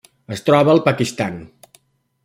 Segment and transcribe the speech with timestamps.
[0.35, 1.39] Es troba al Pakistan.